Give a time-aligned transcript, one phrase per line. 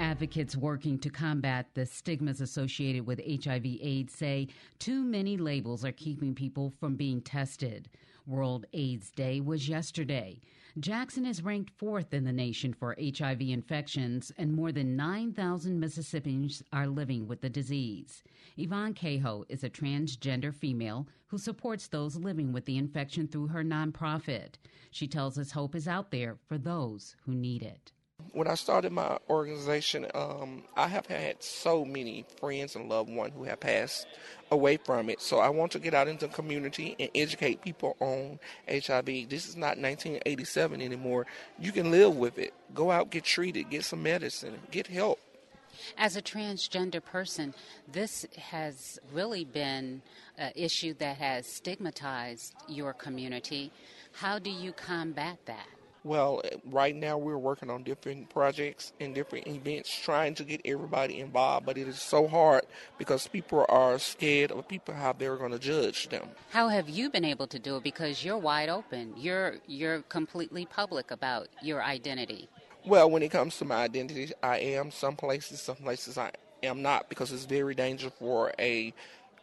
[0.00, 4.48] Advocates working to combat the stigmas associated with HIV/AIDS say
[4.78, 7.86] too many labels are keeping people from being tested.
[8.26, 10.40] World AIDS Day was yesterday.
[10.78, 16.62] Jackson is ranked fourth in the nation for HIV infections, and more than 9,000 Mississippians
[16.72, 18.22] are living with the disease.
[18.56, 23.62] Yvonne Cahoe is a transgender female who supports those living with the infection through her
[23.62, 24.54] nonprofit.
[24.90, 27.92] She tells us hope is out there for those who need it
[28.32, 33.32] when I started my organization, um, I have had so many friends and loved ones
[33.36, 34.06] who have passed
[34.50, 35.20] away from it.
[35.20, 39.28] So I want to get out into the community and educate people on HIV.
[39.28, 41.26] This is not 1987 anymore.
[41.58, 42.54] You can live with it.
[42.74, 45.18] Go out, get treated, get some medicine, get help.
[45.96, 47.54] As a transgender person,
[47.90, 50.02] this has really been
[50.36, 53.72] an issue that has stigmatized your community.
[54.12, 55.66] How do you combat that?
[56.02, 60.62] Well, eh, right now we're working on different projects and different events trying to get
[60.64, 62.62] everybody involved, but it is so hard
[62.96, 66.28] because people are scared of people how they're going to judge them.
[66.50, 69.14] How have you been able to do it because you're wide open.
[69.16, 72.48] You're you're completely public about your identity.
[72.86, 76.30] Well, when it comes to my identity, I am some places, some places I
[76.62, 78.94] am not because it's very dangerous for a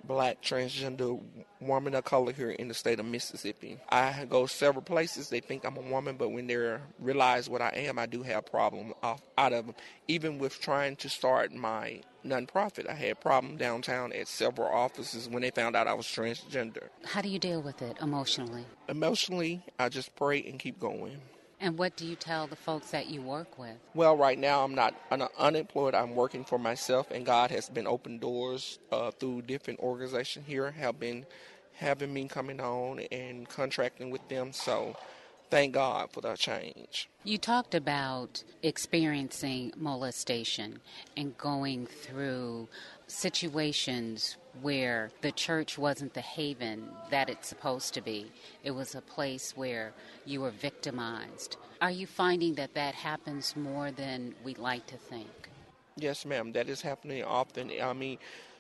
[0.04, 1.22] black transgender
[1.60, 3.78] woman of color here in the state of Mississippi.
[3.90, 5.30] I go several places.
[5.30, 8.46] They think I'm a woman, but when they realize what I am, I do have
[8.46, 9.76] problems out of them.
[10.08, 15.42] Even with trying to start my nonprofit, I had problem downtown at several offices when
[15.42, 16.90] they found out I was transgender.
[17.04, 18.66] How do you deal with it emotionally?
[18.90, 21.20] Emotionally, I just pray and keep going.
[21.60, 23.78] And what do you tell the folks that you work with?
[23.96, 25.96] Well, right now I'm not I'm unemployed.
[25.96, 30.72] I'm working for myself, and God has been open doors uh, through different organizations here.
[30.72, 31.26] Have been
[31.78, 34.52] having me coming on and contracting with them.
[34.52, 34.96] So
[35.50, 37.10] thank God for that change.
[37.24, 40.80] You talked about experiencing molestation
[41.16, 42.68] and going through
[43.08, 48.32] situations where the church wasn't the haven that it's supposed to be.
[48.64, 49.94] It was a place where
[50.26, 51.58] you were victimized.
[51.82, 55.50] Are you finding that that happens more than we'd like to think?
[55.96, 56.52] Yes, ma'am.
[56.52, 57.72] That is happening often.
[57.82, 58.18] I mean,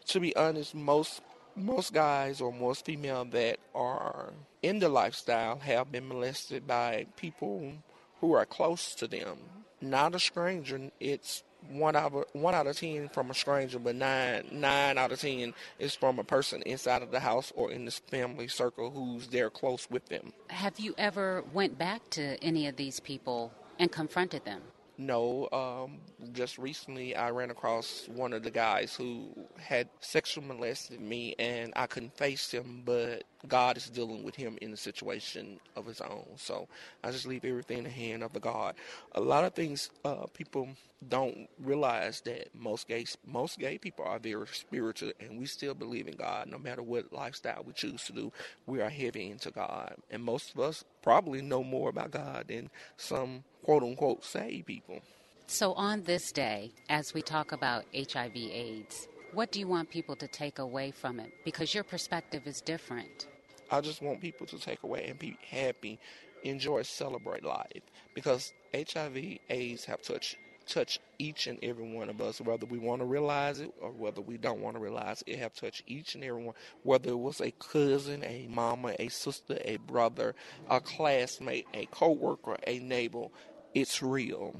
[0.07, 1.21] to be honest, most
[1.55, 4.31] most guys or most female that are
[4.61, 7.73] in the lifestyle have been molested by people
[8.21, 9.37] who are close to them.
[9.81, 10.91] Not a stranger.
[10.99, 15.11] It's one out of one out of ten from a stranger, but nine nine out
[15.11, 18.91] of ten is from a person inside of the house or in this family circle
[18.91, 20.33] who's there close with them.
[20.49, 24.61] Have you ever went back to any of these people and confronted them?
[24.99, 25.99] No, um,
[26.33, 29.29] just recently I ran across one of the guys who
[29.59, 34.57] had sexually molested me, and I couldn't face him, but God is dealing with him
[34.61, 36.25] in a situation of his own.
[36.37, 36.67] So
[37.03, 38.75] I just leave everything in the hand of the God.
[39.13, 40.69] A lot of things uh, people
[41.07, 46.07] don't realize that most gay most gay people are very spiritual, and we still believe
[46.07, 48.31] in God, no matter what lifestyle we choose to do.
[48.65, 52.69] We are heavy into God, and most of us probably know more about God than
[52.97, 55.01] some quote unquote saved people.
[55.45, 60.27] So on this day, as we talk about HIV/AIDS what do you want people to
[60.27, 61.31] take away from it?
[61.43, 63.27] Because your perspective is different.
[63.71, 65.99] I just want people to take away and be happy,
[66.43, 67.83] enjoy, celebrate life.
[68.13, 70.37] Because HIV, AIDS have touched
[70.67, 74.21] touch each and every one of us, whether we want to realize it or whether
[74.21, 75.33] we don't want to realize it.
[75.33, 79.07] it have touched each and every one, whether it was a cousin, a mama, a
[79.07, 80.35] sister, a brother,
[80.69, 83.27] a classmate, a co-worker, a neighbor.
[83.73, 84.55] It's real.